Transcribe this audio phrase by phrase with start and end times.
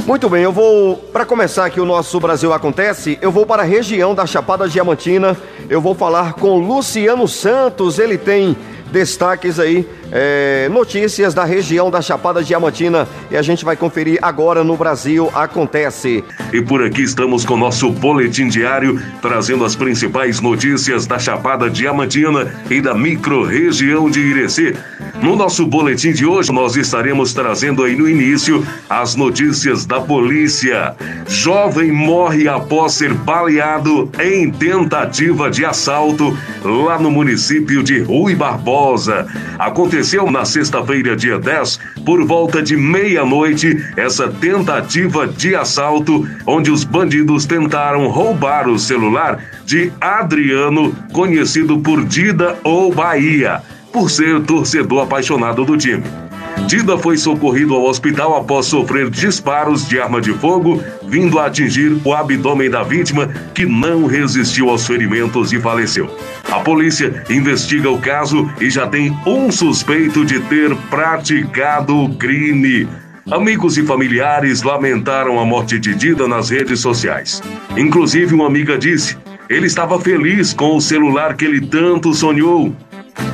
[0.08, 3.66] Muito bem, eu vou, para começar aqui o nosso Brasil Acontece, eu vou para a
[3.66, 5.36] região da Chapada Diamantina,
[5.68, 8.56] eu vou falar com Luciano Santos, ele tem
[8.90, 14.64] destaques aí é, notícias da região da Chapada Diamantina e a gente vai conferir agora
[14.64, 16.24] no Brasil Acontece.
[16.52, 22.52] E por aqui estamos com nosso boletim diário, trazendo as principais notícias da Chapada Diamantina
[22.70, 24.74] e da micro-região de Irecê.
[25.22, 30.94] No nosso boletim de hoje, nós estaremos trazendo aí no início as notícias da polícia.
[31.26, 39.26] Jovem morre após ser baleado em tentativa de assalto lá no município de Rui Barbosa.
[39.58, 46.70] Aconteceu aconteceu na sexta-feira, dia 10, por volta de meia-noite, essa tentativa de assalto, onde
[46.70, 53.60] os bandidos tentaram roubar o celular de Adriano, conhecido por Dida ou Bahia,
[53.92, 56.27] por ser torcedor apaixonado do time.
[56.66, 61.98] Dida foi socorrido ao hospital após sofrer disparos de arma de fogo, vindo a atingir
[62.04, 66.14] o abdômen da vítima, que não resistiu aos ferimentos e faleceu.
[66.50, 72.88] A polícia investiga o caso e já tem um suspeito de ter praticado o crime.
[73.30, 77.42] Amigos e familiares lamentaram a morte de Dida nas redes sociais.
[77.76, 79.16] Inclusive, uma amiga disse:
[79.48, 82.76] ele estava feliz com o celular que ele tanto sonhou.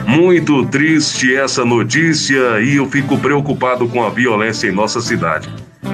[0.06, 5.48] Muito triste essa notícia e eu fico preocupado com a violência em nossa cidade.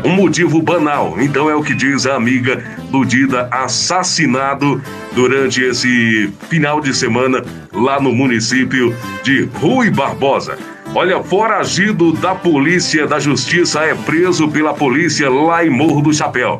[0.04, 4.80] Um motivo banal, então é o que diz a amiga do Dida assassinado
[5.12, 10.56] durante esse final de semana lá no município de Rui Barbosa.
[10.92, 16.58] Olha, foragido da polícia da justiça é preso pela polícia lá em Morro do Chapéu.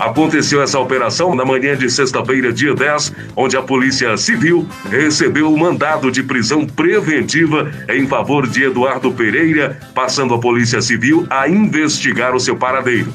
[0.00, 5.58] Aconteceu essa operação na manhã de sexta-feira, dia 10, onde a Polícia Civil recebeu o
[5.58, 12.34] mandado de prisão preventiva em favor de Eduardo Pereira, passando a Polícia Civil a investigar
[12.34, 13.12] o seu paradeiro.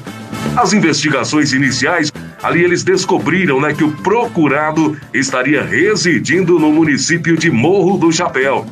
[0.56, 2.12] As investigações iniciais,
[2.44, 8.66] ali eles descobriram né, que o procurado estaria residindo no município de Morro do Chapéu.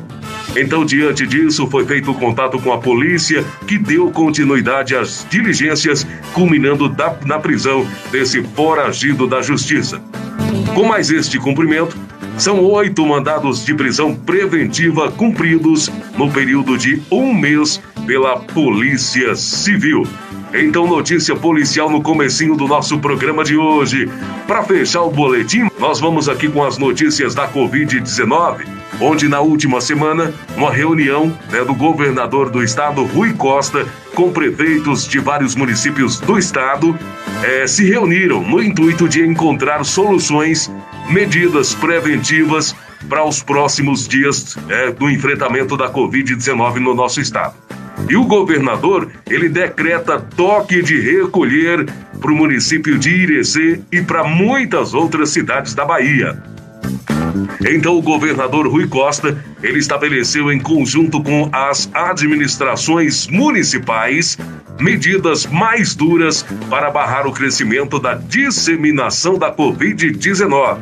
[0.55, 6.05] Então, diante disso, foi feito o contato com a polícia, que deu continuidade às diligências,
[6.33, 9.99] culminando da, na prisão desse foragido da justiça.
[10.75, 11.97] Com mais este cumprimento,
[12.37, 20.03] são oito mandados de prisão preventiva cumpridos no período de um mês pela Polícia Civil.
[20.53, 24.09] Então, notícia policial no comecinho do nosso programa de hoje.
[24.45, 29.81] Para fechar o boletim, nós vamos aqui com as notícias da Covid-19 onde na última
[29.81, 36.19] semana, uma reunião né, do governador do estado, Rui Costa, com prefeitos de vários municípios
[36.19, 36.97] do estado,
[37.43, 40.71] é, se reuniram no intuito de encontrar soluções,
[41.09, 42.75] medidas preventivas
[43.09, 47.55] para os próximos dias é, do enfrentamento da Covid-19 no nosso estado.
[48.09, 51.85] E o governador, ele decreta toque de recolher
[52.19, 56.52] para o município de Irecê e para muitas outras cidades da Bahia.
[57.67, 64.37] Então o governador Rui Costa, ele estabeleceu em conjunto com as administrações municipais
[64.79, 70.79] medidas mais duras para barrar o crescimento da disseminação da COVID-19.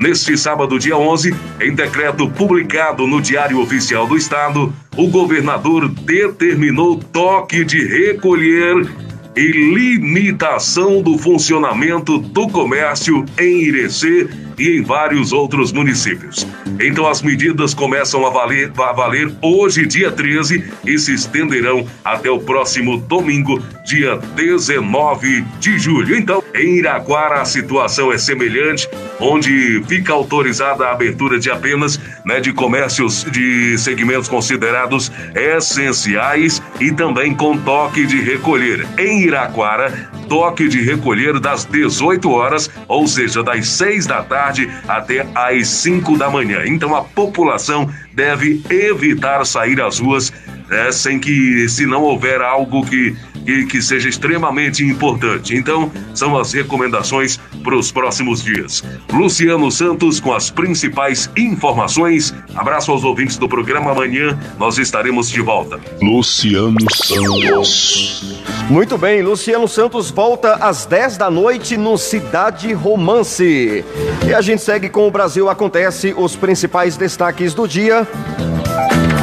[0.00, 6.98] Neste sábado, dia 11, em decreto publicado no Diário Oficial do Estado, o governador determinou
[6.98, 8.88] toque de recolher
[9.36, 14.28] e limitação do funcionamento do comércio em Irecê
[14.60, 16.46] e em vários outros municípios.
[16.80, 22.30] Então as medidas começam a valer, a valer hoje, dia 13, e se estenderão até
[22.30, 26.14] o próximo domingo, dia 19 de julho.
[26.14, 28.86] Então, em Iraquara a situação é semelhante,
[29.18, 36.92] onde fica autorizada a abertura de apenas né, de comércios de segmentos considerados essenciais e
[36.92, 38.86] também com toque de recolher.
[38.98, 45.26] Em Iraquara, toque de recolher das 18 horas, ou seja, das 6 da tarde até
[45.34, 46.62] às 5 da manhã.
[46.66, 50.32] Então a população deve evitar sair às ruas
[50.70, 55.54] é, sem que, se não houver algo que que, que seja extremamente importante.
[55.54, 58.82] Então, são as recomendações para os próximos dias.
[59.12, 62.34] Luciano Santos com as principais informações.
[62.54, 63.92] Abraço aos ouvintes do programa.
[63.92, 65.80] Amanhã nós estaremos de volta.
[66.00, 68.40] Luciano Santos.
[68.68, 73.84] Muito bem, Luciano Santos volta às 10 da noite no Cidade Romance.
[74.26, 78.06] E a gente segue com o Brasil Acontece, os principais destaques do dia.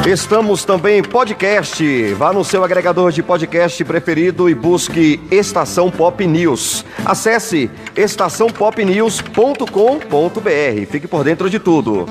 [0.08, 2.14] Estamos também em podcast.
[2.14, 6.86] Vá no seu agregador de podcast preferido e busque Estação Pop News.
[7.06, 10.86] Acesse estaçãopopnews.com.br.
[10.90, 12.06] Fique por dentro de tudo.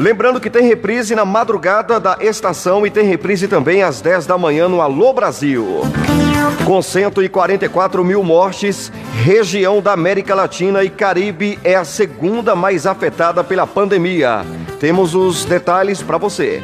[0.00, 4.36] Lembrando que tem reprise na madrugada da estação e tem reprise também às 10 da
[4.36, 5.82] manhã no Alô Brasil.
[6.64, 8.92] Com 144 mil mortes,
[9.22, 14.44] região da América Latina e Caribe é a segunda mais afetada pela pandemia.
[14.80, 16.62] Temos os detalhes para você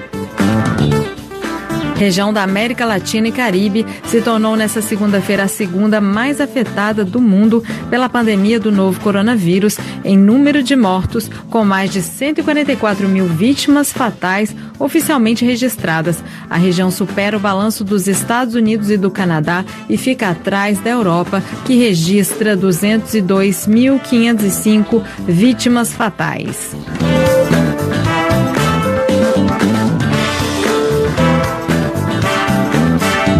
[1.98, 7.20] região da América Latina e Caribe, se tornou nesta segunda-feira a segunda mais afetada do
[7.20, 13.26] mundo pela pandemia do novo coronavírus em número de mortos, com mais de 144 mil
[13.26, 16.22] vítimas fatais oficialmente registradas.
[16.48, 20.90] A região supera o balanço dos Estados Unidos e do Canadá e fica atrás da
[20.90, 26.76] Europa, que registra 202.505 vítimas fatais.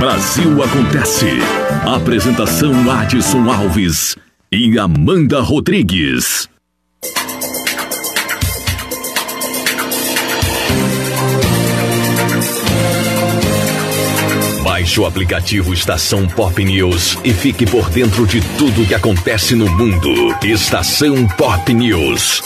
[0.08, 1.26] Brasil Acontece.
[1.86, 4.16] Apresentação Adson Alves
[4.50, 6.48] e Amanda Rodrigues.
[14.64, 19.70] Baixe o aplicativo Estação Pop News e fique por dentro de tudo que acontece no
[19.70, 20.34] mundo.
[20.42, 22.42] Estação Pop News.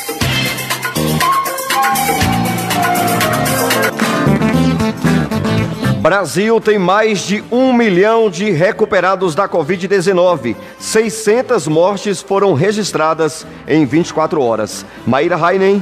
[6.03, 10.57] Brasil tem mais de um milhão de recuperados da Covid-19.
[10.77, 14.85] 600 mortes foram registradas em 24 horas.
[15.07, 15.81] Maíra Heinen.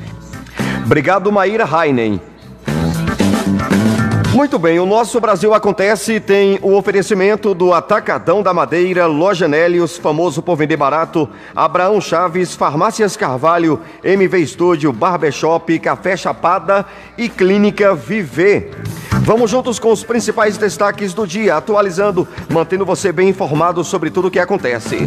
[0.85, 2.21] Obrigado, Maíra Heinen.
[4.33, 9.99] Muito bem, o nosso Brasil Acontece tem o oferecimento do Atacadão da Madeira, Loja Nélios,
[9.99, 16.87] famoso por vender barato, Abraão Chaves, Farmácias Carvalho, MV Estúdio, Barbershop, Café Chapada
[17.19, 18.71] e Clínica Viver.
[19.21, 24.29] Vamos juntos com os principais destaques do dia, atualizando, mantendo você bem informado sobre tudo
[24.29, 25.07] o que acontece.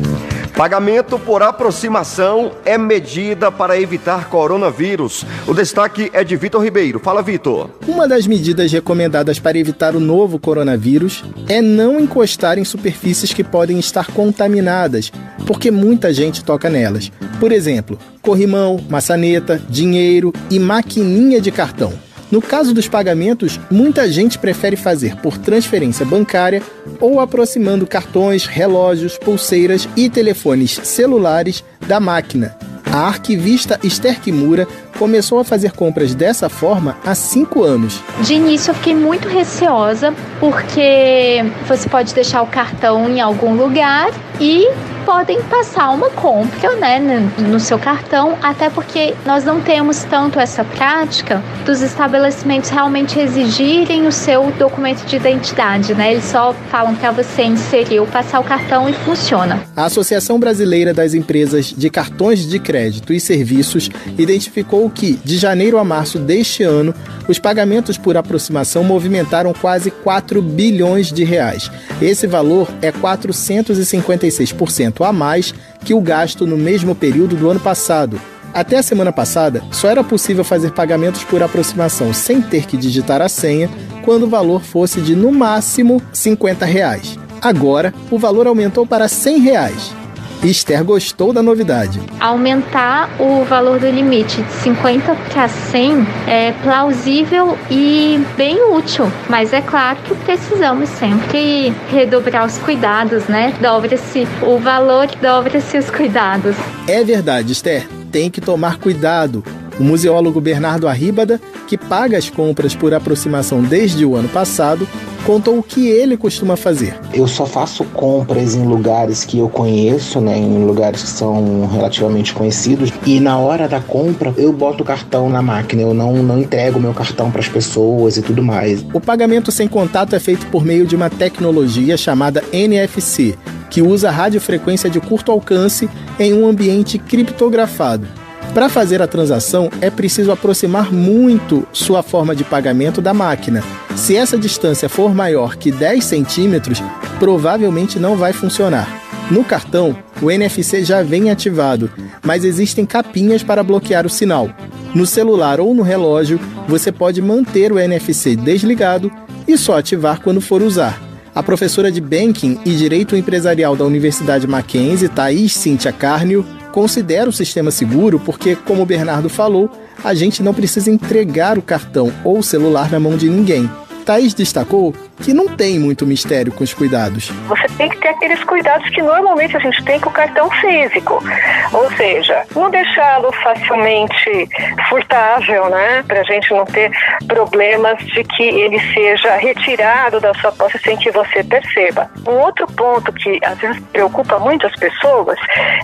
[0.56, 5.26] Pagamento por aproximação é medida para evitar coronavírus.
[5.46, 6.98] O destaque é de Vitor Ribeiro.
[6.98, 7.72] Fala, Vitor.
[7.86, 13.44] Uma das medidas recomendadas para evitar o novo coronavírus é não encostar em superfícies que
[13.44, 15.12] podem estar contaminadas,
[15.46, 17.12] porque muita gente toca nelas.
[17.38, 21.92] Por exemplo, corrimão, maçaneta, dinheiro e maquininha de cartão.
[22.36, 26.62] No caso dos pagamentos, muita gente prefere fazer por transferência bancária
[27.00, 32.54] ou aproximando cartões, relógios, pulseiras e telefones celulares da máquina.
[32.92, 38.02] A arquivista Esther Kimura começou a fazer compras dessa forma há cinco anos.
[38.22, 44.10] De início eu fiquei muito receosa porque você pode deixar o cartão em algum lugar
[44.40, 44.68] e
[45.06, 47.00] podem passar uma compra né,
[47.38, 54.08] no seu cartão, até porque nós não temos tanto essa prática dos estabelecimentos realmente exigirem
[54.08, 56.14] o seu documento de identidade, né?
[56.14, 59.64] Eles só falam para você inserir ou passar o cartão e funciona.
[59.76, 65.78] A Associação Brasileira das Empresas de Cartões de Crédito e Serviços identificou que, de janeiro
[65.78, 66.94] a março deste ano,
[67.28, 71.72] os pagamentos por aproximação movimentaram quase 4 bilhões de reais.
[72.02, 78.20] Esse valor é 456% a mais que o gasto no mesmo período do ano passado.
[78.54, 83.22] Até a semana passada, só era possível fazer pagamentos por aproximação sem ter que digitar
[83.22, 83.70] a senha
[84.04, 87.20] quando o valor fosse de no máximo 50 reais.
[87.42, 90.05] Agora, o valor aumentou para 100 reais.
[90.50, 92.00] Esther gostou da novidade.
[92.20, 99.54] Aumentar o valor do limite de 50 para 100 é plausível e bem útil, mas
[99.54, 103.54] é claro que precisamos sempre redobrar os cuidados, né?
[103.60, 106.56] Dobra-se o valor, dobra-se os cuidados.
[106.88, 107.88] É verdade, Esther.
[108.12, 109.44] Tem que tomar cuidado.
[109.80, 114.88] O museólogo Bernardo Arríbada, que paga as compras por aproximação desde o ano passado,
[115.26, 116.96] contou o que ele costuma fazer.
[117.14, 122.34] Eu só faço compras em lugares que eu conheço, né, em lugares que são relativamente
[122.34, 126.40] conhecidos, e na hora da compra eu boto o cartão na máquina, eu não, não
[126.40, 128.86] entrego meu cartão para as pessoas e tudo mais.
[128.94, 133.36] O pagamento sem contato é feito por meio de uma tecnologia chamada NFC,
[133.70, 135.90] que usa radiofrequência de curto alcance
[136.20, 138.08] em um ambiente criptografado.
[138.56, 143.62] Para fazer a transação, é preciso aproximar muito sua forma de pagamento da máquina.
[143.98, 146.82] Se essa distância for maior que 10 centímetros,
[147.20, 148.88] provavelmente não vai funcionar.
[149.30, 151.92] No cartão, o NFC já vem ativado,
[152.24, 154.50] mas existem capinhas para bloquear o sinal.
[154.94, 159.12] No celular ou no relógio, você pode manter o NFC desligado
[159.46, 161.02] e só ativar quando for usar.
[161.36, 167.32] A professora de Banking e Direito Empresarial da Universidade Mackenzie, Thaís Cíntia Carnio, considera o
[167.32, 169.72] sistema seguro porque, como o Bernardo falou,
[170.04, 173.72] a gente não precisa entregar o cartão ou o celular na mão de ninguém.
[174.04, 177.30] Thaís destacou que não tem muito mistério com os cuidados.
[177.48, 181.24] Você tem que ter aqueles cuidados que normalmente a gente tem com o cartão físico.
[181.72, 184.50] Ou seja, não deixá-lo facilmente
[184.90, 186.04] furtável, né?
[186.08, 186.92] Para a gente não ter
[187.28, 192.10] problemas de que ele seja retirado da sua posse sem que você perceba.
[192.28, 195.38] Um outro ponto que às vezes preocupa muito as pessoas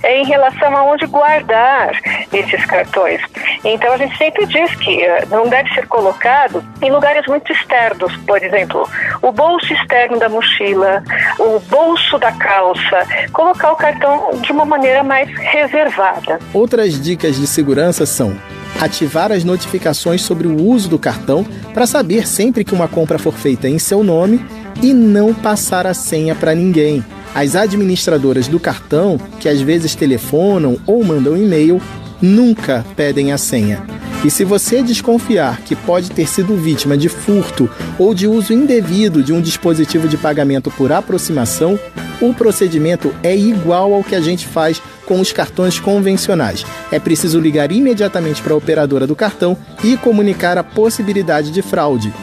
[0.03, 1.91] é em relação a onde guardar
[2.31, 3.21] esses cartões.
[3.63, 8.15] Então a gente sempre diz que eh, não deve ser colocado em lugares muito externos,
[8.27, 8.87] por exemplo,
[9.21, 11.03] o bolso externo da mochila,
[11.39, 16.39] o bolso da calça, colocar o cartão de uma maneira mais reservada.
[16.53, 18.35] Outras dicas de segurança são
[18.79, 23.33] ativar as notificações sobre o uso do cartão para saber sempre que uma compra for
[23.33, 24.43] feita em seu nome
[24.81, 27.03] e não passar a senha para ninguém.
[27.33, 31.81] As administradoras do cartão, que às vezes telefonam ou mandam e-mail,
[32.21, 33.81] nunca pedem a senha.
[34.23, 39.23] E se você desconfiar que pode ter sido vítima de furto ou de uso indevido
[39.23, 41.79] de um dispositivo de pagamento por aproximação,
[42.21, 46.63] o procedimento é igual ao que a gente faz com os cartões convencionais.
[46.91, 52.13] É preciso ligar imediatamente para a operadora do cartão e comunicar a possibilidade de fraude.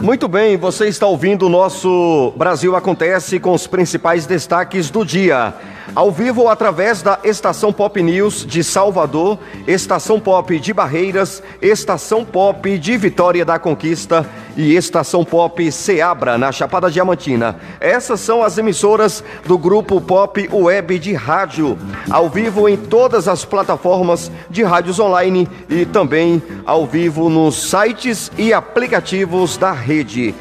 [0.00, 5.54] Muito bem, você está ouvindo o nosso Brasil Acontece com os principais destaques do dia
[5.94, 12.78] ao vivo através da Estação Pop News de Salvador, Estação Pop de Barreiras, Estação Pop
[12.78, 14.26] de Vitória da Conquista
[14.56, 17.56] e Estação Pop Seabra, na Chapada Diamantina.
[17.80, 21.76] Essas são as emissoras do grupo Pop Web de Rádio,
[22.10, 28.30] ao vivo em todas as plataformas de rádios online e também ao vivo nos sites
[28.38, 30.34] e aplicativos da rede.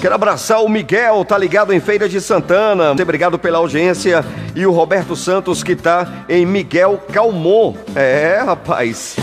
[0.00, 2.88] Quero abraçar o Miguel, tá ligado em Feira de Santana.
[2.88, 4.24] Muito obrigado pela audiência.
[4.54, 7.74] E o Roberto Santos, que tá em Miguel Calmon.
[7.94, 9.16] É, rapaz.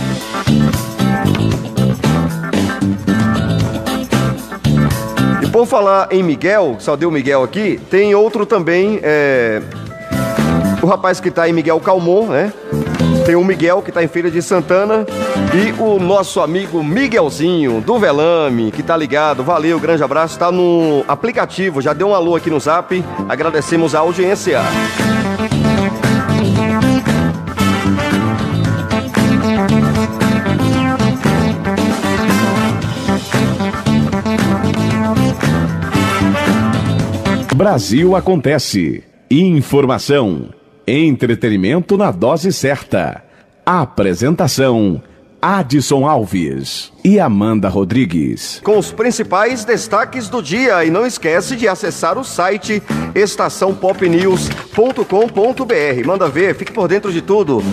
[5.62, 9.62] Por falar em Miguel, só deu Miguel aqui, tem outro também, é...
[10.82, 12.51] o rapaz que tá em Miguel Calmon, né?
[13.27, 15.06] Tem o Miguel, que está em Feira de Santana,
[15.53, 19.44] e o nosso amigo Miguelzinho, do Velame, que está ligado.
[19.44, 20.34] Valeu, grande abraço.
[20.34, 23.06] Está no aplicativo, já deu um alô aqui no zap.
[23.30, 24.62] Agradecemos a audiência.
[37.62, 39.03] Brasil acontece.
[39.30, 40.50] Informação.
[40.88, 43.24] Entretenimento na dose certa.
[43.63, 45.00] Apresentação:
[45.41, 48.62] Adson Alves e Amanda Rodrigues.
[48.63, 50.86] Com os principais destaques do dia.
[50.86, 52.83] E não esquece de acessar o site
[53.15, 56.05] estaçãopopnews.com.br.
[56.05, 57.63] Manda ver, fique por dentro de tudo.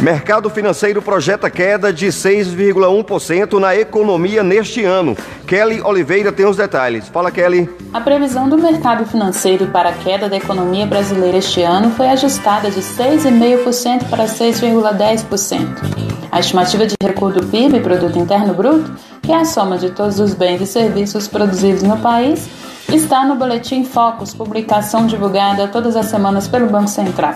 [0.00, 5.16] Mercado financeiro projeta queda de 6,1% na economia neste ano.
[5.48, 7.08] Kelly Oliveira tem os detalhes.
[7.08, 7.68] Fala, Kelly.
[7.92, 12.70] A previsão do mercado financeiro para a queda da economia brasileira este ano foi ajustada
[12.70, 16.06] de 6,5% para 6,10%.
[16.30, 20.20] A estimativa de recuo do PIB, Produto Interno Bruto, que é a soma de todos
[20.20, 22.46] os bens e serviços produzidos no país,
[22.92, 27.34] está no Boletim Focus, publicação divulgada todas as semanas pelo Banco Central.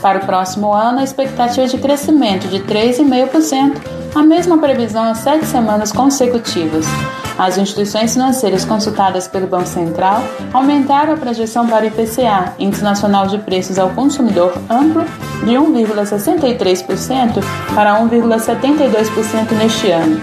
[0.00, 5.14] Para o próximo ano, a expectativa é de crescimento de 3,5%, a mesma previsão há
[5.14, 6.86] sete semanas consecutivas.
[7.38, 10.22] As instituições financeiras consultadas pelo Banco Central
[10.54, 15.04] aumentaram a projeção para o IPCA, Índice Nacional de Preços ao Consumidor Amplo,
[15.44, 17.44] de 1,63%
[17.74, 20.18] para 1,72% neste ano.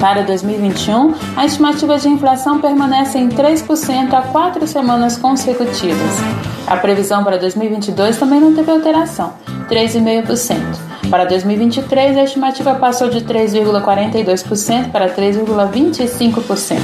[0.00, 6.18] Para 2021, a estimativa de inflação permanece em 3% há quatro semanas consecutivas.
[6.66, 9.34] A previsão para 2022 também não teve alteração,
[9.70, 10.93] 3,5%.
[11.10, 16.78] Para 2023, a estimativa passou de 3,42% para 3,25%.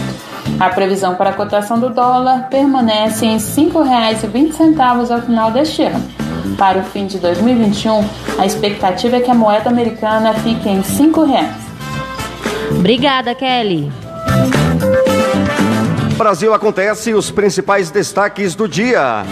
[0.59, 6.03] A previsão para a cotação do dólar permanece em R$ 5,20 ao final deste ano.
[6.57, 8.05] Para o fim de 2021,
[8.39, 11.71] a expectativa é que a moeda americana fique em R$ 5,00.
[12.79, 13.91] Obrigada, Kelly.
[16.17, 19.25] Brasil acontece os principais destaques do dia.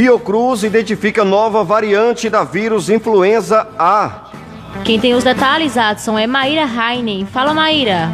[0.00, 4.30] Fiocruz identifica nova variante da vírus influenza A.
[4.82, 7.26] Quem tem os detalhes, Adson, é Maíra Heinen.
[7.26, 8.10] Fala, Maíra.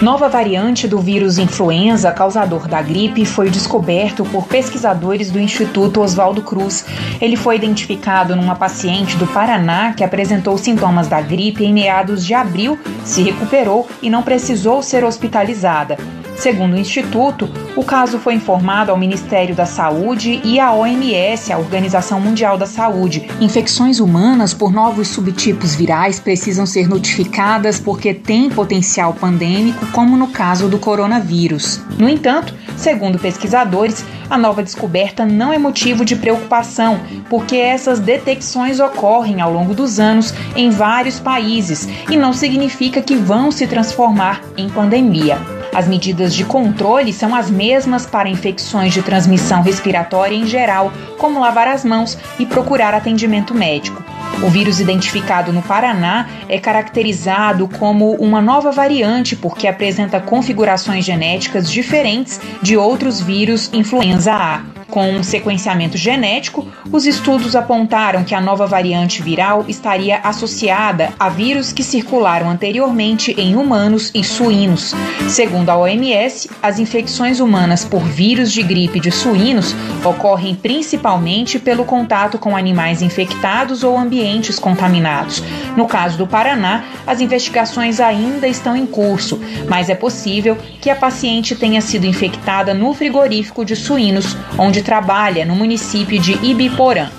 [0.00, 6.42] Nova variante do vírus influenza causador da gripe foi descoberto por pesquisadores do Instituto Oswaldo
[6.42, 6.86] Cruz.
[7.20, 12.34] Ele foi identificado numa paciente do Paraná que apresentou sintomas da gripe em meados de
[12.34, 15.96] abril, se recuperou e não precisou ser hospitalizada.
[16.38, 21.58] Segundo o Instituto, o caso foi informado ao Ministério da Saúde e à OMS, a
[21.58, 23.28] Organização Mundial da Saúde.
[23.40, 30.28] Infecções humanas por novos subtipos virais precisam ser notificadas porque têm potencial pandêmico, como no
[30.28, 31.80] caso do coronavírus.
[31.98, 38.78] No entanto, segundo pesquisadores, a nova descoberta não é motivo de preocupação, porque essas detecções
[38.78, 44.40] ocorrem ao longo dos anos em vários países e não significa que vão se transformar
[44.56, 45.57] em pandemia.
[45.74, 51.40] As medidas de controle são as mesmas para infecções de transmissão respiratória em geral, como
[51.40, 54.02] lavar as mãos e procurar atendimento médico.
[54.42, 61.70] O vírus identificado no Paraná é caracterizado como uma nova variante porque apresenta configurações genéticas
[61.70, 64.77] diferentes de outros vírus influenza A.
[64.90, 71.28] Com um sequenciamento genético, os estudos apontaram que a nova variante viral estaria associada a
[71.28, 74.94] vírus que circularam anteriormente em humanos e suínos.
[75.28, 81.84] Segundo a OMS, as infecções humanas por vírus de gripe de suínos ocorrem principalmente pelo
[81.84, 85.42] contato com animais infectados ou ambientes contaminados.
[85.76, 90.96] No caso do Paraná, as investigações ainda estão em curso, mas é possível que a
[90.96, 97.10] paciente tenha sido infectada no frigorífico de suínos, onde onde trabalha, no município de Ibiporã.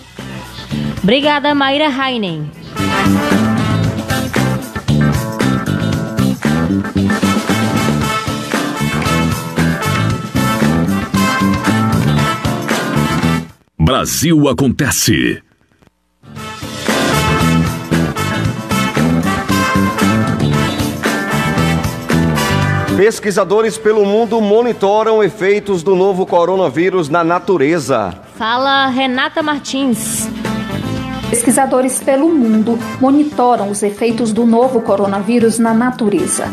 [1.03, 2.49] Obrigada, Mayra Heinen.
[13.77, 15.48] Brasil acontece.
[22.99, 28.13] Pesquisadores pelo mundo monitoram efeitos do novo coronavírus na natureza.
[28.35, 30.27] Fala Renata Martins.
[31.29, 36.51] Pesquisadores pelo mundo monitoram os efeitos do novo coronavírus na natureza.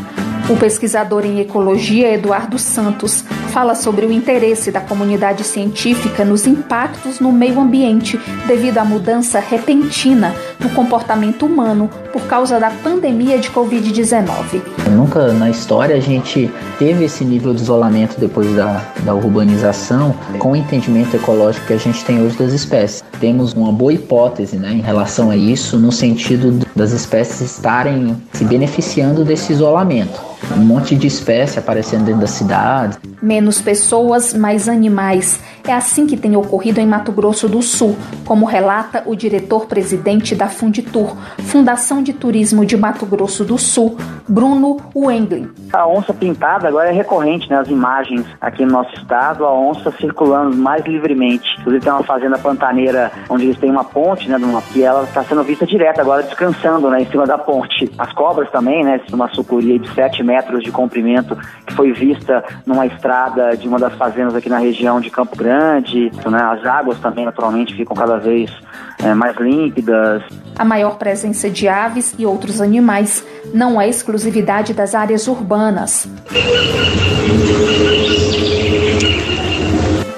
[0.48, 7.18] O pesquisador em ecologia Eduardo Santos fala sobre o interesse da comunidade científica nos impactos
[7.18, 13.50] no meio ambiente devido à mudança repentina no comportamento humano por causa da pandemia de
[13.50, 14.62] Covid-19.
[14.92, 20.52] Nunca na história a gente teve esse nível de isolamento depois da, da urbanização com
[20.52, 23.02] o entendimento ecológico que a gente tem hoje das espécies.
[23.18, 28.44] Temos uma boa hipótese né, em relação a isso, no sentido das espécies estarem se
[28.44, 32.98] beneficiando desse isolamento um monte de espécie aparecendo dentro da cidade.
[33.22, 35.42] Menos pessoas, mais animais.
[35.66, 40.48] É assim que tem ocorrido em Mato Grosso do Sul, como relata o diretor-presidente da
[40.48, 43.96] Funditur, Fundação de Turismo de Mato Grosso do Sul,
[44.28, 45.48] Bruno Wendlin.
[45.72, 49.90] A onça pintada agora é recorrente nas né, imagens aqui no nosso estado, a onça
[49.92, 51.48] circulando mais livremente.
[51.58, 54.38] Inclusive tem uma fazenda pantaneira onde eles têm uma ponte, né,
[54.74, 57.90] e ela está sendo vista direto agora descansando né, em cima da ponte.
[57.98, 62.86] As cobras também, né, uma sucuri de 7 metros de comprimento que foi vista numa
[62.86, 66.10] estrada de uma das fazendas aqui na região de Campo Grande.
[66.28, 66.42] Né?
[66.42, 68.50] As águas também, naturalmente, ficam cada vez
[69.02, 70.22] é, mais límpidas.
[70.58, 76.08] A maior presença de aves e outros animais não é exclusividade das áreas urbanas.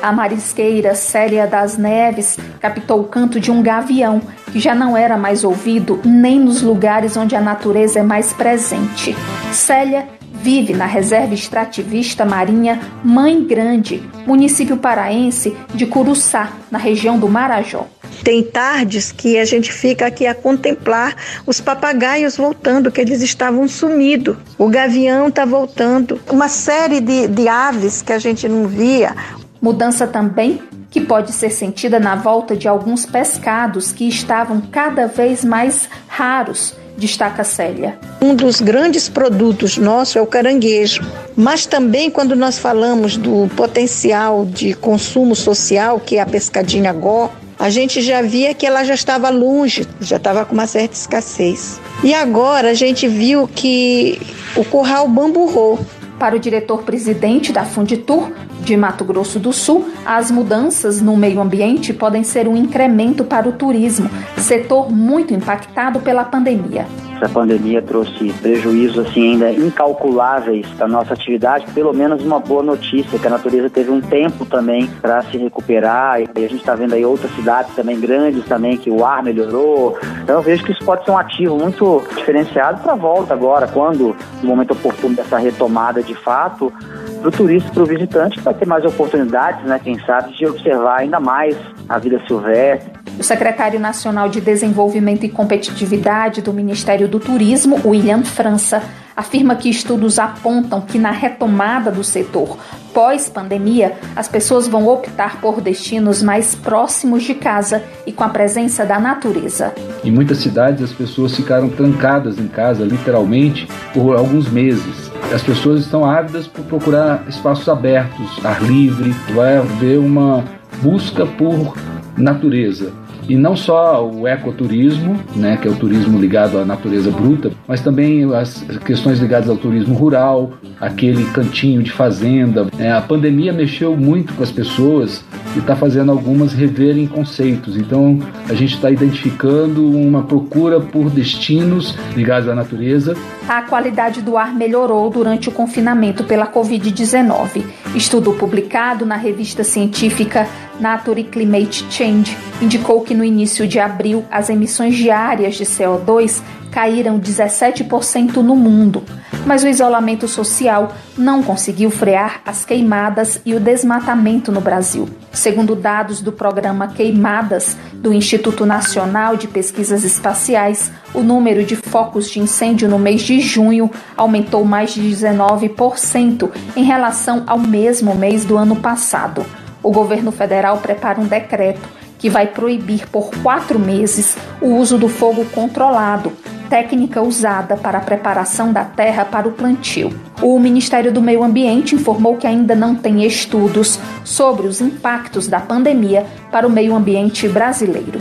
[0.01, 5.19] A marisqueira Célia das Neves captou o canto de um gavião que já não era
[5.19, 9.17] mais ouvido nem nos lugares onde a natureza é mais presente.
[9.53, 10.07] Célia
[10.41, 17.87] vive na reserva extrativista marinha Mãe Grande, município paraense de Curuçá, na região do Marajó.
[18.23, 21.15] Tem tardes que a gente fica aqui a contemplar
[21.47, 24.37] os papagaios voltando, que eles estavam sumidos.
[24.59, 26.21] O gavião está voltando.
[26.31, 29.15] Uma série de, de aves que a gente não via.
[29.61, 35.45] Mudança também que pode ser sentida na volta de alguns pescados que estavam cada vez
[35.45, 37.97] mais raros destaca Célia.
[38.21, 41.01] Um dos grandes produtos nosso é o caranguejo,
[41.37, 47.31] mas também quando nós falamos do potencial de consumo social, que é a pescadinha gó,
[47.59, 51.81] a gente já via que ela já estava longe, já estava com uma certa escassez.
[52.03, 54.21] E agora a gente viu que
[54.57, 55.79] o curral bamburrou.
[56.19, 58.33] Para o diretor-presidente da Funditur,
[58.69, 63.49] de Mato Grosso do Sul, as mudanças no meio ambiente podem ser um incremento para
[63.49, 66.85] o turismo, setor muito impactado pela pandemia.
[67.17, 73.19] Essa pandemia trouxe prejuízos assim ainda incalculáveis da nossa atividade, pelo menos uma boa notícia
[73.19, 76.95] que a natureza teve um tempo também para se recuperar e a gente está vendo
[76.95, 79.99] aí outras cidades também grandes também que o ar melhorou.
[80.23, 83.67] Então eu vejo que isso pode ser um ativo muito diferenciado para a volta agora,
[83.67, 86.73] quando no momento oportuno dessa retomada de fato,
[87.19, 91.01] para o turista, para o visitante, vai ter mais oportunidades, né, quem sabe, de observar
[91.01, 91.57] ainda mais
[91.89, 92.98] a vida silvestre.
[93.19, 98.83] O secretário nacional de Desenvolvimento e Competitividade do Ministério do Turismo, William França,
[99.17, 102.57] afirma que estudos apontam que na retomada do setor
[102.95, 108.85] pós-pandemia, as pessoas vão optar por destinos mais próximos de casa e com a presença
[108.85, 109.73] da natureza.
[110.03, 115.11] Em muitas cidades, as pessoas ficaram trancadas em casa, literalmente, por alguns meses.
[115.33, 120.45] As pessoas estão ávidas por procurar espaços abertos, ar livre, vai haver uma
[120.81, 121.77] busca por
[122.19, 122.93] natureza.
[123.29, 127.83] E não só o ecoturismo, né, que é o turismo ligado à natureza bruta, mas
[127.83, 132.67] também as questões ligadas ao turismo rural, aquele cantinho de fazenda.
[132.79, 135.23] É, a pandemia mexeu muito com as pessoas
[135.55, 137.77] e está fazendo algumas reverem conceitos.
[137.77, 143.15] Então a gente está identificando uma procura por destinos ligados à natureza.
[143.49, 147.65] A qualidade do ar melhorou durante o confinamento pela Covid-19.
[147.95, 150.47] Estudo publicado na revista científica
[150.79, 156.43] Nature Climate Change indicou que no início de abril as emissões diárias de CO2
[156.79, 159.03] caíram 17% no mundo,
[159.45, 165.09] mas o isolamento social não conseguiu frear as queimadas e o desmatamento no Brasil.
[165.33, 172.31] Segundo dados do programa Queimadas do Instituto Nacional de Pesquisas Espaciais, o número de focos
[172.31, 178.45] de incêndio no mês de junho aumentou mais de 19% em relação ao mesmo mês
[178.45, 179.45] do ano passado.
[179.83, 181.89] O governo federal prepara um decreto
[182.21, 186.33] que vai proibir por quatro meses o uso do fogo controlado
[186.69, 190.13] técnica usada para a preparação da terra para o plantio.
[190.43, 195.61] O Ministério do Meio Ambiente informou que ainda não tem estudos sobre os impactos da
[195.61, 198.21] pandemia para o meio ambiente brasileiro.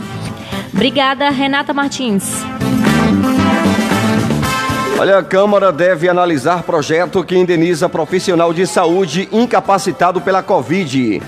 [0.72, 2.44] Obrigada, Renata Martins.
[4.98, 11.22] Olha, a Câmara deve analisar projeto que indeniza profissional de saúde incapacitado pela Covid.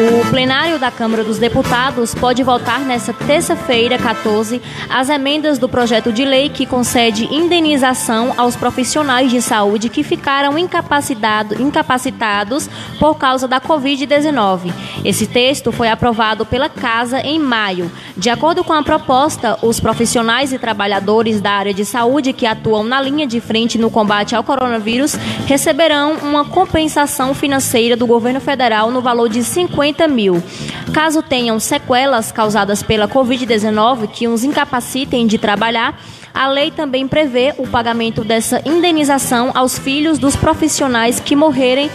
[0.00, 6.10] O plenário da Câmara dos Deputados pode votar nesta terça-feira, 14, as emendas do projeto
[6.10, 12.66] de lei que concede indenização aos profissionais de saúde que ficaram incapacitado, incapacitados
[12.98, 14.72] por causa da Covid-19.
[15.04, 17.92] Esse texto foi aprovado pela Casa em maio.
[18.16, 22.84] De acordo com a proposta, os profissionais e trabalhadores da área de saúde que atuam
[22.84, 25.14] na linha de frente no combate ao coronavírus
[25.46, 30.42] receberão uma compensação financeira do governo federal no valor de 50 50 mil.
[30.92, 36.00] Caso tenham sequelas causadas pela Covid-19 que os incapacitem de trabalhar,
[36.32, 41.90] a lei também prevê o pagamento dessa indenização aos filhos dos profissionais que morrerem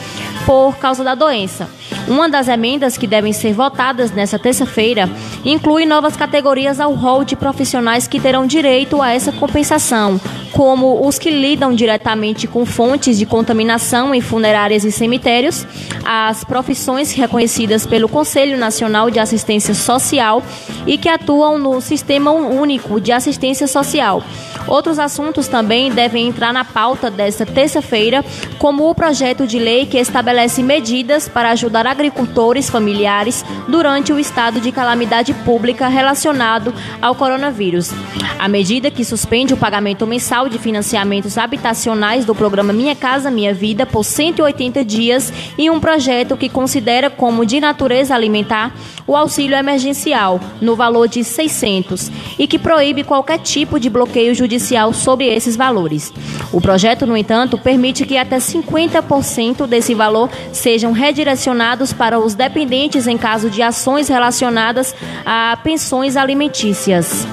[0.46, 1.70] por causa da doença.
[2.08, 5.10] Uma das emendas que devem ser votadas nesta terça-feira
[5.44, 10.20] inclui novas categorias ao rol de profissionais que terão direito a essa compensação,
[10.52, 15.66] como os que lidam diretamente com fontes de contaminação em funerárias e cemitérios,
[16.06, 20.44] as profissões reconhecidas pelo Conselho Nacional de Assistência Social
[20.86, 24.24] e que atuam no Sistema Único de Assistência Social.
[24.68, 28.26] Outros assuntos também devem entrar na pauta desta terça-feira,
[28.58, 34.60] como o projeto de lei que estabelece medidas para ajudar agricultores familiares durante o estado
[34.60, 37.92] de calamidade pública relacionado ao coronavírus.
[38.40, 43.54] A medida que suspende o pagamento mensal de financiamentos habitacionais do programa Minha Casa Minha
[43.54, 48.74] Vida por 180 dias e um projeto que considera como de natureza alimentar
[49.08, 54.94] o auxílio emergencial no valor de 600 e que proíbe qualquer tipo de bloqueio judicial
[54.94, 56.14] sobre esses valores.
[56.52, 63.08] O projeto, no entanto, permite que até 50% desse valor sejam redirecionados para os dependentes
[63.08, 67.28] em caso de ações relacionadas a pensões alimentícias.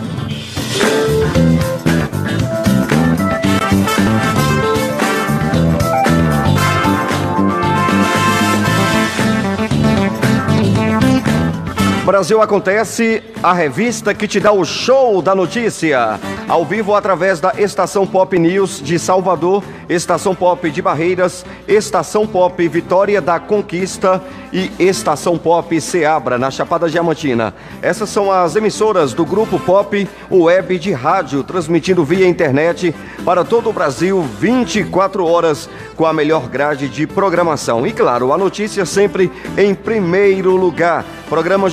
[12.13, 16.21] Brasil Acontece, a revista que te dá o show da notícia.
[16.47, 22.69] Ao vivo através da Estação Pop News de Salvador, Estação Pop de Barreiras, Estação Pop
[22.69, 24.23] Vitória da Conquista
[24.53, 27.55] e Estação Pop Seabra, na Chapada Diamantina.
[27.81, 32.95] Essas são as emissoras do Grupo Pop Web de Rádio, transmitindo via internet
[33.25, 37.87] para todo o Brasil 24 horas com a melhor grade de programação.
[37.87, 41.07] E claro, a notícia sempre em primeiro lugar.
[41.31, 41.73] Programas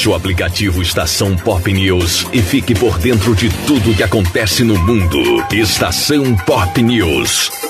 [0.00, 4.78] Baixe o aplicativo Estação Pop News e fique por dentro de tudo que acontece no
[4.78, 5.44] mundo.
[5.52, 7.69] Estação Pop News.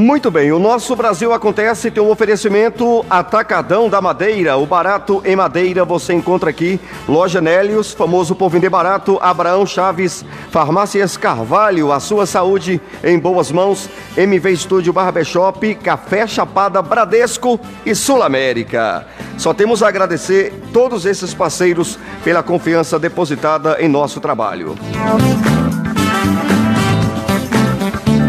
[0.00, 4.56] Muito bem, o nosso Brasil acontece tem um oferecimento Atacadão da Madeira.
[4.56, 6.80] O barato em madeira você encontra aqui.
[7.06, 9.18] Loja Nélios, famoso por vender barato.
[9.20, 13.90] Abraão Chaves, Farmácias Carvalho, a sua saúde em boas mãos.
[14.16, 19.06] MV Estúdio Barbershop, Café Chapada Bradesco e Sul América.
[19.36, 24.76] Só temos a agradecer todos esses parceiros pela confiança depositada em nosso trabalho.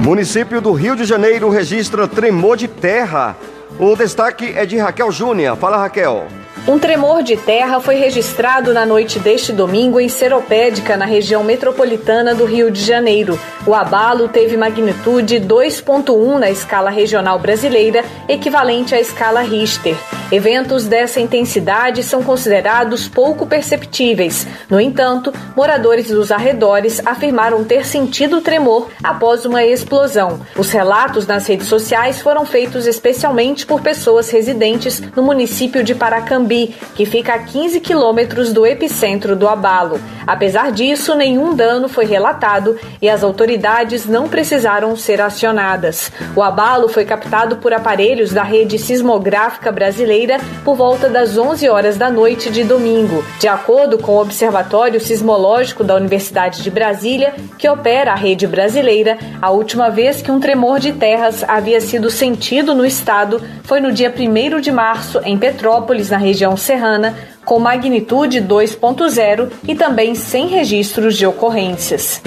[0.01, 3.37] Município do Rio de Janeiro registra tremor de terra.
[3.77, 5.55] O destaque é de Raquel Júnior.
[5.55, 6.25] Fala, Raquel.
[6.67, 12.35] Um tremor de terra foi registrado na noite deste domingo em Seropédica, na região metropolitana
[12.35, 13.39] do Rio de Janeiro.
[13.65, 19.95] O abalo teve magnitude 2.1 na escala regional brasileira, equivalente à escala Richter.
[20.31, 24.47] Eventos dessa intensidade são considerados pouco perceptíveis.
[24.69, 30.39] No entanto, moradores dos arredores afirmaram ter sentido tremor após uma explosão.
[30.55, 36.50] Os relatos nas redes sociais foram feitos especialmente por pessoas residentes no município de Paracambi
[36.95, 39.99] que fica a 15 quilômetros do epicentro do abalo.
[40.25, 46.11] Apesar disso, nenhum dano foi relatado e as autoridades não precisaram ser acionadas.
[46.35, 51.97] O abalo foi captado por aparelhos da rede sismográfica brasileira por volta das 11 horas
[51.97, 53.23] da noite de domingo.
[53.39, 59.17] De acordo com o Observatório Sismológico da Universidade de Brasília, que opera a rede brasileira,
[59.41, 63.91] a última vez que um tremor de terras havia sido sentido no estado foi no
[63.91, 70.15] dia 1 de março, em Petrópolis, na região região serrana, com magnitude 2.0 e também
[70.15, 72.19] sem registros de ocorrências.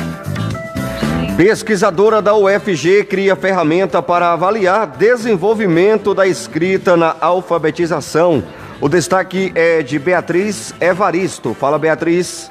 [1.37, 8.45] Pesquisadora da UFG cria ferramenta para avaliar desenvolvimento da escrita na alfabetização.
[8.81, 11.53] O destaque é de Beatriz Evaristo.
[11.53, 12.49] Fala, Beatriz.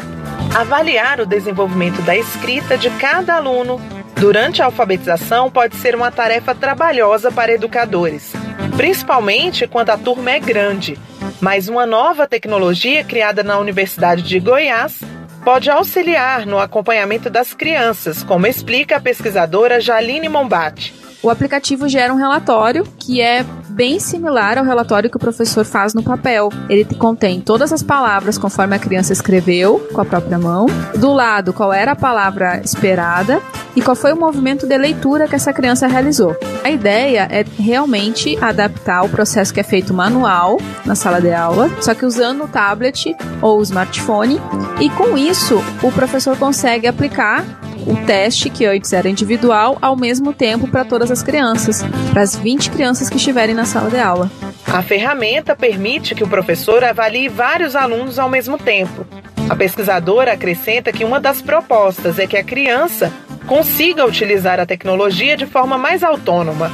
[0.53, 3.79] Avaliar o desenvolvimento da escrita de cada aluno
[4.17, 8.33] durante a alfabetização pode ser uma tarefa trabalhosa para educadores,
[8.75, 10.99] principalmente quando a turma é grande
[11.43, 15.01] mas uma nova tecnologia criada na Universidade de Goiás
[15.43, 20.93] pode auxiliar no acompanhamento das crianças, como explica a pesquisadora Jaline Mombate.
[21.21, 25.93] O aplicativo gera um relatório que é bem similar ao relatório que o professor faz
[25.93, 26.49] no papel.
[26.69, 31.51] Ele contém todas as palavras conforme a criança escreveu com a própria mão, do lado
[31.51, 33.41] qual era a palavra esperada
[33.75, 36.35] e qual foi o movimento de leitura que essa criança realizou.
[36.63, 41.69] A ideia é realmente adaptar o processo que é feito manual na sala de aula,
[41.81, 44.39] só que usando o tablet ou o smartphone,
[44.79, 47.43] e com isso o professor consegue aplicar
[47.87, 52.35] o teste, que antes era individual, ao mesmo tempo para todas as crianças, para as
[52.35, 54.31] 20 crianças que estiverem na sala de aula.
[54.67, 59.05] A ferramenta permite que o professor avalie vários alunos ao mesmo tempo.
[59.49, 63.11] A pesquisadora acrescenta que uma das propostas é que a criança
[63.45, 66.71] consiga utilizar a tecnologia de forma mais autônoma.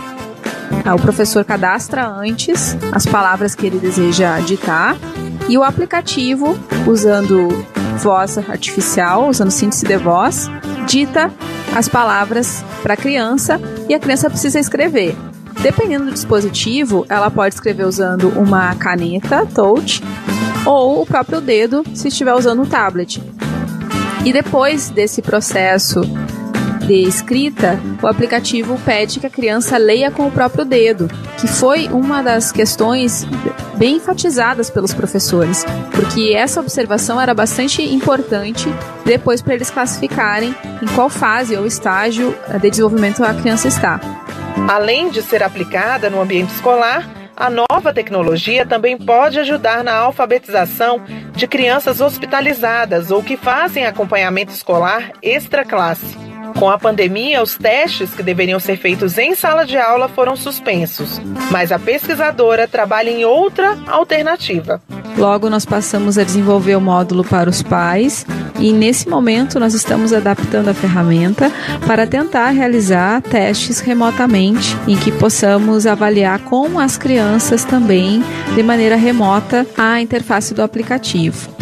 [0.96, 4.98] O professor cadastra antes as palavras que ele deseja ditar
[5.48, 7.50] e o aplicativo, usando
[8.00, 10.50] voz artificial, usando síntese de voz,
[10.88, 11.32] dita
[11.76, 15.16] as palavras para a criança e a criança precisa escrever.
[15.62, 20.02] Dependendo do dispositivo, ela pode escrever usando uma caneta touch
[20.66, 23.22] ou o próprio dedo se estiver usando um tablet.
[24.26, 26.02] E depois desse processo
[26.86, 31.10] de escrita, o aplicativo pede que a criança leia com o próprio dedo,
[31.40, 33.28] que foi uma das questões
[33.80, 35.66] bem enfatizadas pelos professores,
[35.96, 38.68] porque essa observação era bastante importante
[39.06, 44.02] depois para eles classificarem em qual fase ou estágio de desenvolvimento a criança está.
[44.68, 51.02] Além de ser aplicada no ambiente escolar, a nova tecnologia também pode ajudar na alfabetização
[51.34, 56.29] de crianças hospitalizadas ou que fazem acompanhamento escolar extra classe.
[56.58, 61.22] Com a pandemia, os testes que deveriam ser feitos em sala de aula foram suspensos,
[61.52, 64.82] mas a pesquisadora trabalha em outra alternativa.
[65.18, 68.26] Logo, nós passamos a desenvolver o módulo para os pais
[68.58, 71.52] e nesse momento nós estamos adaptando a ferramenta
[71.86, 78.24] para tentar realizar testes remotamente em que possamos avaliar com as crianças também
[78.56, 81.59] de maneira remota a interface do aplicativo.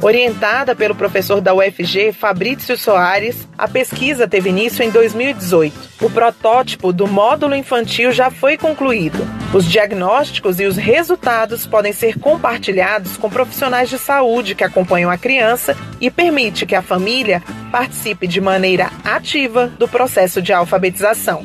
[0.00, 5.74] Orientada pelo professor da UFG, Fabrício Soares, a pesquisa teve início em 2018.
[6.00, 9.18] O protótipo do módulo infantil já foi concluído.
[9.52, 15.18] Os diagnósticos e os resultados podem ser compartilhados com profissionais de saúde que acompanham a
[15.18, 21.44] criança e permite que a família participe de maneira ativa do processo de alfabetização.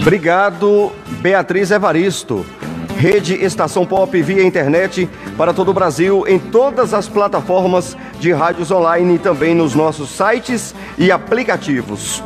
[0.00, 2.46] Obrigado, Beatriz Evaristo.
[3.02, 8.70] Rede Estação Pop via internet para todo o Brasil em todas as plataformas de rádios
[8.70, 12.22] online e também nos nossos sites e aplicativos.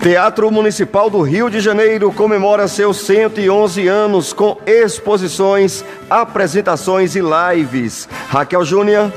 [0.00, 8.08] Teatro Municipal do Rio de Janeiro comemora seus 111 anos com exposições, apresentações e lives.
[8.28, 9.12] Raquel Júnior.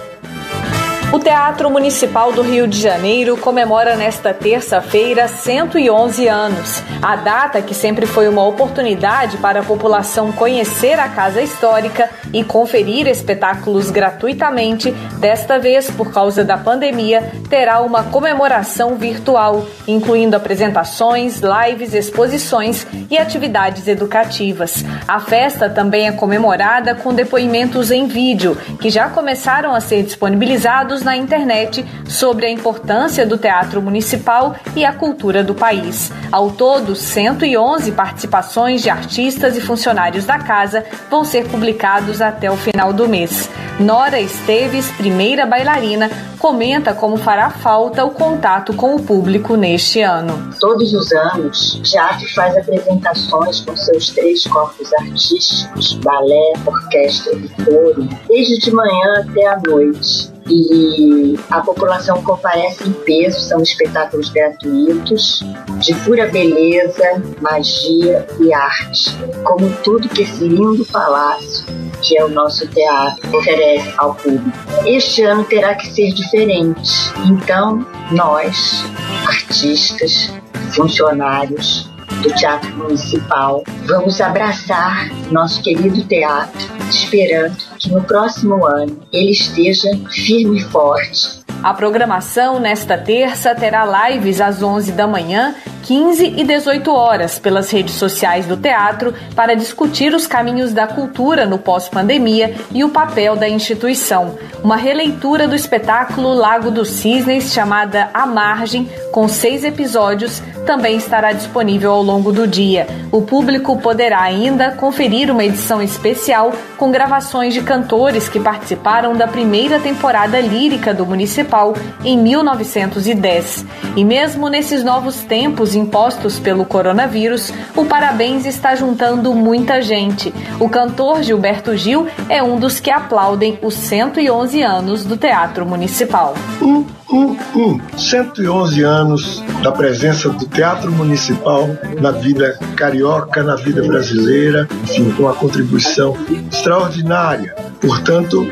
[1.13, 6.81] O Teatro Municipal do Rio de Janeiro comemora nesta terça-feira 111 anos.
[7.01, 12.45] A data, que sempre foi uma oportunidade para a população conhecer a casa histórica e
[12.45, 21.41] conferir espetáculos gratuitamente, desta vez, por causa da pandemia, terá uma comemoração virtual, incluindo apresentações,
[21.41, 24.85] lives, exposições e atividades educativas.
[25.05, 31.00] A festa também é comemorada com depoimentos em vídeo, que já começaram a ser disponibilizados
[31.01, 36.11] na internet sobre a importância do teatro municipal e a cultura do país.
[36.31, 42.55] Ao todo, 111 participações de artistas e funcionários da casa vão ser publicados até o
[42.55, 43.49] final do mês.
[43.79, 50.51] Nora Esteves, primeira bailarina, comenta como fará falta o contato com o público neste ano.
[50.59, 57.49] Todos os anos, o teatro faz apresentações com seus três corpos artísticos, balé, orquestra e
[57.63, 64.29] coro, desde de manhã até a noite e a população comparece em peso, são espetáculos
[64.29, 65.41] gratuitos,
[65.79, 71.65] de pura beleza, magia e arte, como tudo que esse lindo palácio,
[72.01, 74.57] que é o nosso teatro, oferece ao público.
[74.85, 76.91] Este ano terá que ser diferente,
[77.25, 78.83] então nós,
[79.27, 80.31] artistas,
[80.73, 81.90] funcionários,
[82.21, 83.63] do Teatro Municipal.
[83.87, 91.41] Vamos abraçar nosso querido teatro, esperando que no próximo ano ele esteja firme e forte.
[91.63, 97.71] A programação nesta terça terá lives às 11 da manhã 15 e 18 horas pelas
[97.71, 103.35] redes sociais do teatro para discutir os caminhos da cultura no pós-pandemia e o papel
[103.35, 104.37] da instituição.
[104.63, 111.33] Uma releitura do espetáculo Lago dos Cisnes, chamada A Margem, com seis episódios, também estará
[111.33, 112.87] disponível ao longo do dia.
[113.11, 119.27] O público poderá ainda conferir uma edição especial com gravações de cantores que participaram da
[119.27, 121.75] primeira temporada lírica do Municipal
[122.05, 123.65] em 1910.
[123.95, 130.33] E mesmo nesses novos tempos impostos pelo coronavírus, o Parabéns está juntando muita gente.
[130.59, 136.33] O cantor Gilberto Gil é um dos que aplaudem os 111 anos do Teatro Municipal.
[136.61, 137.79] Um, um, um.
[137.97, 141.69] 111 anos da presença do Teatro Municipal
[141.99, 146.15] na vida carioca, na vida brasileira, enfim, com uma contribuição
[146.49, 147.55] extraordinária.
[147.79, 148.47] Portanto,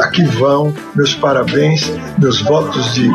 [0.00, 3.08] Aqui vão meus parabéns, meus votos de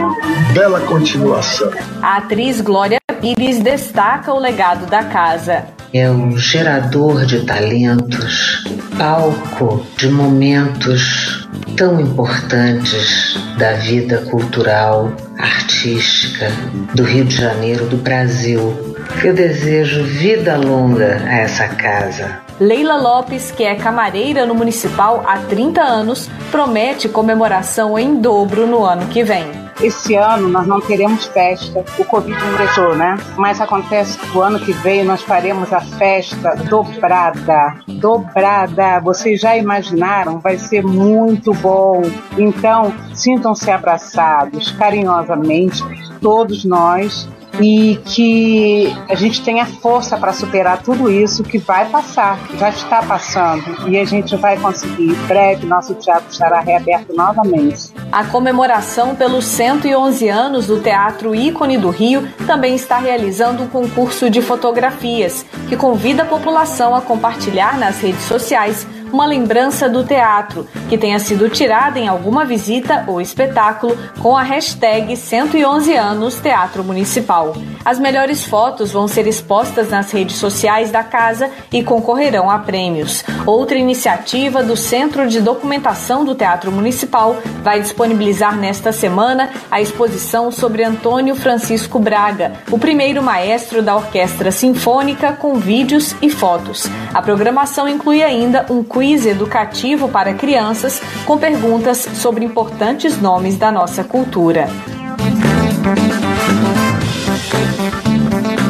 [0.54, 1.70] bela continuação.
[2.02, 5.66] A atriz Glória Pires destaca o legado da casa.
[5.94, 8.64] É um gerador de talentos,
[8.98, 11.48] palco de momentos
[11.78, 16.52] tão importantes da vida cultural, artística
[16.96, 18.96] do Rio de Janeiro, do Brasil.
[19.24, 22.42] Eu desejo vida longa a essa casa.
[22.62, 28.86] Leila Lopes, que é camareira no Municipal há 30 anos, promete comemoração em dobro no
[28.86, 29.46] ano que vem.
[29.82, 33.18] Esse ano nós não teremos festa, o Covid não deixou, né?
[33.36, 37.78] Mas acontece que o ano que vem nós faremos a festa dobrada.
[37.88, 39.00] Dobrada.
[39.00, 40.38] Vocês já imaginaram?
[40.38, 42.04] Vai ser muito bom.
[42.38, 45.84] Então, sintam-se abraçados carinhosamente,
[46.22, 47.28] todos nós
[47.62, 53.04] e que a gente tenha força para superar tudo isso que vai passar, já está
[53.04, 55.12] passando e a gente vai conseguir.
[55.12, 57.92] Em breve, nosso teatro estará reaberto novamente.
[58.12, 64.30] A comemoração pelos 111 anos do Teatro Ícone do Rio também está realizando um concurso
[64.30, 70.68] de fotografias que convida a população a compartilhar nas redes sociais uma lembrança do teatro
[70.90, 76.84] que tenha sido tirada em alguma visita ou espetáculo com a hashtag 111 anos Teatro
[76.84, 77.56] Municipal.
[77.84, 83.24] As melhores fotos vão ser expostas nas redes sociais da casa e concorrerão a prêmios.
[83.46, 90.52] Outra iniciativa do Centro de Documentação do Teatro Municipal vai disponibilizar nesta semana a exposição
[90.52, 96.88] sobre Antônio Francisco Braga, o primeiro maestro da Orquestra Sinfônica, com vídeos e fotos.
[97.14, 104.04] A programação inclui ainda um educativo para crianças com perguntas sobre importantes nomes da nossa
[104.04, 104.68] cultura.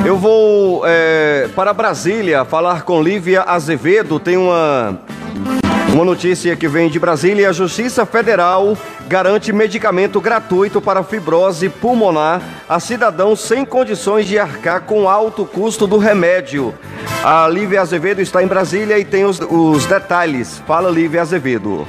[0.06, 4.20] Eu vou é, para Brasília falar com Lívia Azevedo.
[4.20, 5.00] Tem uma,
[5.94, 7.50] uma notícia que vem de Brasília.
[7.50, 8.78] A Justiça Federal
[9.12, 15.86] garante medicamento gratuito para fibrose pulmonar a cidadãos sem condições de arcar com alto custo
[15.86, 16.74] do remédio.
[17.22, 20.64] A Lívia Azevedo está em Brasília e tem os, os detalhes.
[20.66, 21.86] Fala, Lívia Azevedo.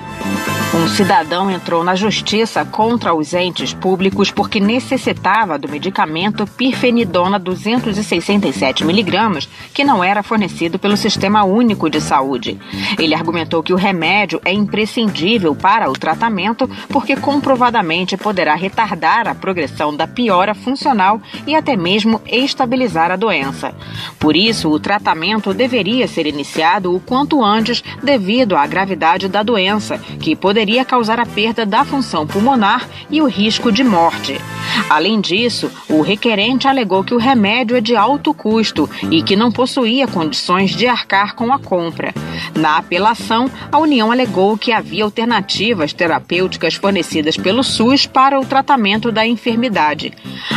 [0.74, 8.82] Um cidadão entrou na justiça contra os entes públicos porque necessitava do medicamento pirfenidona 267
[8.82, 12.58] miligramas, que não era fornecido pelo Sistema Único de Saúde.
[12.98, 19.34] Ele argumentou que o remédio é imprescindível para o tratamento porque comprovadamente poderá retardar a
[19.34, 23.74] progressão da piora funcional e até mesmo estabilizar a doença.
[24.18, 29.98] Por isso, o tratamento deveria ser iniciado o quanto antes devido à gravidade da doença,
[30.18, 34.40] que poderia causar a perda da função pulmonar e o risco de morte.
[34.88, 39.50] Além disso, o requerente alegou que o remédio é de alto custo e que não
[39.50, 42.14] possuía condições de arcar com a compra.
[42.54, 49.10] Na apelação, a União alegou que havia alternativas terapêuticas fornecidas pelo SUS para o tratamento
[49.10, 50.12] da enfermidade.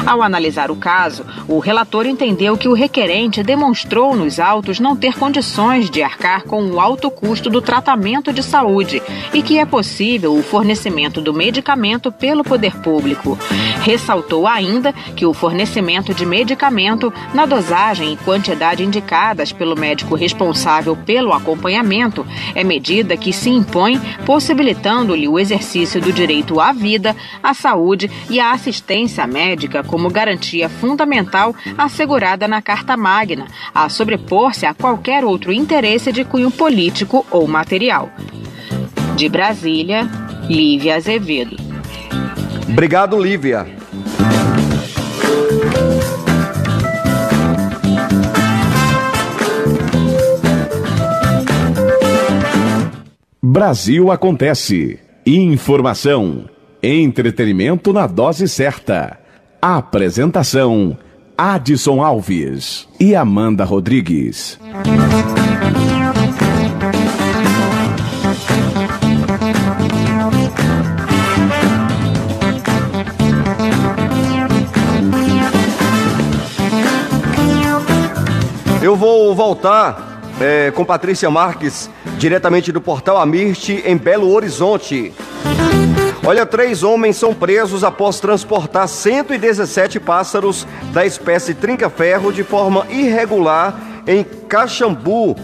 [0.05, 5.17] Ao analisar o caso, o relator entendeu que o requerente demonstrou nos autos não ter
[5.17, 9.01] condições de arcar com o alto custo do tratamento de saúde
[9.33, 9.94] e que é possível
[10.27, 13.37] o fornecimento do medicamento pelo poder público.
[13.81, 20.97] Ressaltou ainda que o fornecimento de medicamento na dosagem e quantidade indicadas pelo médico responsável
[20.97, 27.53] pelo acompanhamento é medida que se impõe, possibilitando-lhe o exercício do direito à vida, à
[27.53, 34.73] saúde e à assistência médica como garantia fundamental assegurada na Carta Magna, a sobrepor-se a
[34.73, 38.09] qualquer outro interesse de cunho político ou material.
[39.15, 40.09] De Brasília,
[40.49, 41.55] Lívia Azevedo.
[42.69, 43.65] Obrigado, Lívia.
[53.41, 54.99] Brasil acontece.
[55.25, 56.49] Informação,
[56.83, 59.17] entretenimento na dose certa.
[59.61, 60.97] Apresentação:
[61.37, 64.59] Adson Alves e Amanda Rodrigues.
[79.35, 85.13] Vou voltar é, com Patrícia Marques, diretamente do portal Amirte, em Belo Horizonte.
[86.25, 93.75] Olha, três homens são presos após transportar 117 pássaros da espécie trinca-ferro de forma irregular
[94.07, 95.35] em Caxambu.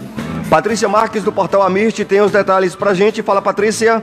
[0.50, 3.22] Patrícia Marques, do portal Amirte, tem os detalhes pra gente.
[3.22, 4.02] Fala, Patrícia.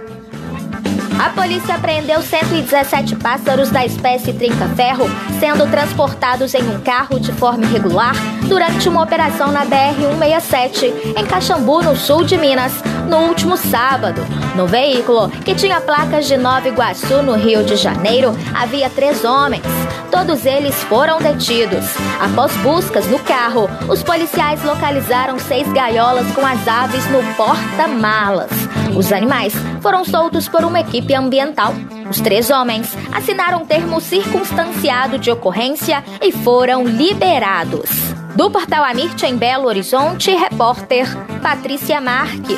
[1.20, 5.06] A polícia apreendeu 117 pássaros da espécie trinca-ferro
[5.40, 8.14] sendo transportados em um carro de forma irregular
[8.50, 12.74] durante uma operação na BR-167 em Caxambu, no sul de Minas,
[13.08, 14.22] no último sábado.
[14.56, 19.64] No veículo, que tinha placas de Nova Iguaçu, no Rio de Janeiro, havia três homens.
[20.12, 21.86] Todos eles foram detidos.
[22.20, 28.50] Após buscas no carro, os policiais localizaram seis gaiolas com as aves no porta-malas.
[28.98, 31.74] Os animais foram soltos por uma equipe ambiental.
[32.10, 38.09] Os três homens assinaram termo circunstanciado de ocorrência e foram liberados.
[38.40, 41.06] Do portal Amirte em Belo Horizonte, repórter
[41.42, 42.58] Patrícia Marques.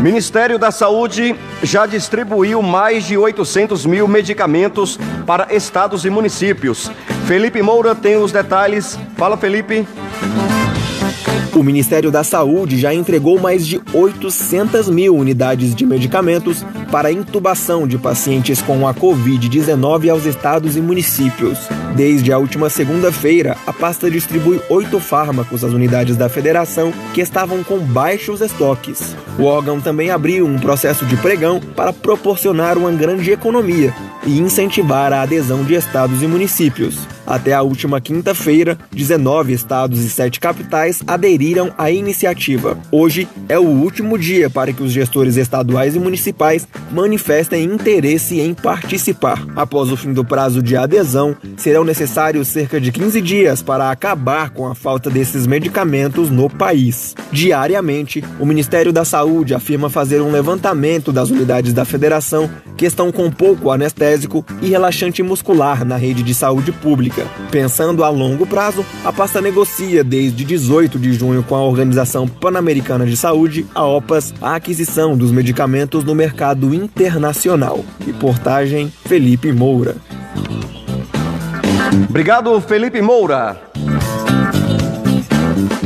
[0.00, 6.90] Ministério da Saúde já distribuiu mais de 800 mil medicamentos para estados e municípios.
[7.26, 8.98] Felipe Moura tem os detalhes.
[9.16, 9.86] Fala, Felipe.
[11.52, 17.88] O Ministério da Saúde já entregou mais de 800 mil unidades de medicamentos para intubação
[17.88, 21.58] de pacientes com a Covid-19 aos estados e municípios.
[21.96, 27.64] Desde a última segunda-feira, a pasta distribui oito fármacos às unidades da federação que estavam
[27.64, 29.16] com baixos estoques.
[29.36, 33.92] O órgão também abriu um processo de pregão para proporcionar uma grande economia
[34.24, 37.19] e incentivar a adesão de estados e municípios.
[37.30, 42.76] Até a última quinta-feira, 19 estados e 7 capitais aderiram à iniciativa.
[42.90, 48.52] Hoje é o último dia para que os gestores estaduais e municipais manifestem interesse em
[48.52, 49.46] participar.
[49.54, 54.50] Após o fim do prazo de adesão, serão necessários cerca de 15 dias para acabar
[54.50, 57.14] com a falta desses medicamentos no país.
[57.30, 63.12] Diariamente, o Ministério da Saúde afirma fazer um levantamento das unidades da federação que estão
[63.12, 67.19] com pouco anestésico e relaxante muscular na rede de saúde pública.
[67.50, 73.06] Pensando a longo prazo, a pasta negocia desde 18 de junho com a Organização Pan-Americana
[73.06, 77.84] de Saúde, a OPAS, a aquisição dos medicamentos no mercado internacional.
[78.04, 79.96] Reportagem Felipe Moura.
[82.08, 83.69] Obrigado, Felipe Moura.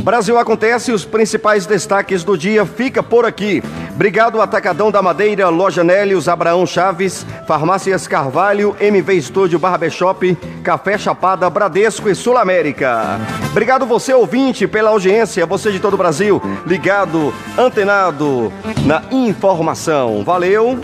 [0.05, 3.63] Brasil acontece, os principais destaques do dia fica por aqui.
[3.91, 11.49] Obrigado Atacadão da Madeira, Loja Nélios, Abraão Chaves, Farmácias Carvalho, MV Estúdio Barbershop, Café Chapada,
[11.49, 13.19] Bradesco e Sul América.
[13.49, 18.53] Obrigado você ouvinte pela audiência, você de todo o Brasil, ligado, antenado
[18.85, 20.23] na informação.
[20.23, 20.77] Valeu.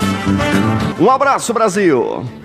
[0.99, 2.40] Um abraço Brasil.